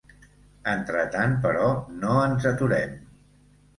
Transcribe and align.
Entretant, 0.71 1.37
però, 1.45 1.67
no 1.99 2.17
ens 2.31 2.49
aturem. 2.53 2.97